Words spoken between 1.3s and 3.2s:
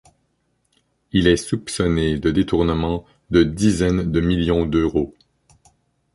soupçonné de détournement